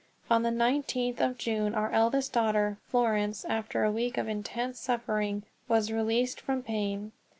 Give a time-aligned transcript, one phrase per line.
[0.31, 5.43] On the nineteenth of June our eldest daughter, Florence, after a week of intense suffering,
[5.67, 7.11] was released from pain.